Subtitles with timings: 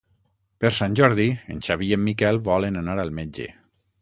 [0.63, 1.27] Per Sant Jordi
[1.57, 3.49] en Xavi i en Miquel volen anar al metge.